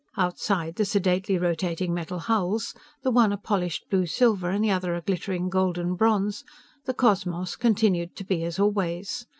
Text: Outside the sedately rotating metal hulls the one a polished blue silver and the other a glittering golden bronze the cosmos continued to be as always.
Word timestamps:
Outside 0.17 0.77
the 0.77 0.83
sedately 0.85 1.37
rotating 1.37 1.93
metal 1.93 2.17
hulls 2.17 2.73
the 3.03 3.11
one 3.11 3.31
a 3.31 3.37
polished 3.37 3.87
blue 3.91 4.07
silver 4.07 4.49
and 4.49 4.63
the 4.63 4.71
other 4.71 4.95
a 4.95 5.01
glittering 5.01 5.47
golden 5.47 5.93
bronze 5.93 6.43
the 6.85 6.93
cosmos 6.95 7.55
continued 7.55 8.15
to 8.15 8.23
be 8.23 8.43
as 8.43 8.57
always. 8.57 9.27